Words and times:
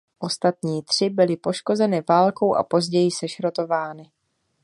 Ostatní 0.19 0.83
tři 0.83 1.09
byly 1.09 1.37
poškozeny 1.37 2.03
válkou 2.09 2.55
a 2.55 2.63
později 2.63 3.11
sešrotovány. 3.11 4.11